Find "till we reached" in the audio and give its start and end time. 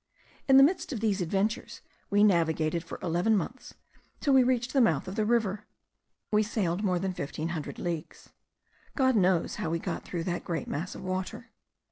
4.19-4.73